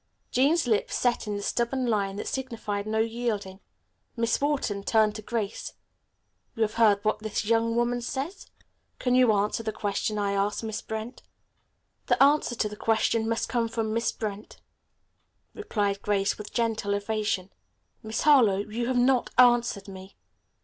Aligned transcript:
Jean's 0.31 0.65
lips 0.65 0.95
set 0.95 1.27
in 1.27 1.35
the 1.37 1.43
stubborn 1.43 1.85
line 1.85 2.15
that 2.15 2.27
signified 2.27 2.87
no 2.87 2.97
yielding. 2.97 3.59
Miss 4.15 4.41
Wharton 4.41 4.83
turned 4.83 5.13
to 5.13 5.21
Grace. 5.21 5.73
"You 6.55 6.63
have 6.63 6.73
heard 6.73 7.05
what 7.05 7.19
this 7.19 7.45
young 7.45 7.75
woman 7.75 8.01
says. 8.01 8.47
Can 8.97 9.13
you 9.13 9.31
answer 9.31 9.61
the 9.61 9.71
question 9.71 10.17
I 10.17 10.31
asked 10.31 10.63
Miss 10.63 10.81
Brent?" 10.81 11.21
"The 12.07 12.21
answer 12.23 12.55
to 12.55 12.67
the 12.67 12.75
question 12.75 13.29
must 13.29 13.47
come 13.47 13.67
from 13.67 13.93
Miss 13.93 14.11
Brent," 14.11 14.59
replied 15.53 16.01
Grace 16.01 16.35
with 16.35 16.51
gentle 16.51 16.95
evasion. 16.95 17.51
"Miss 18.01 18.21
Harlowe, 18.23 18.65
you 18.67 18.87
have 18.87 18.97
not 18.97 19.29
answered 19.37 19.87
me." 19.87 20.15